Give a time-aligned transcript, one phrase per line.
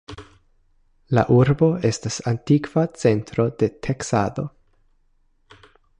[1.17, 4.47] La urbo estas antikva centro de teksado.